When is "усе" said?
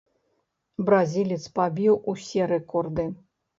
2.15-2.51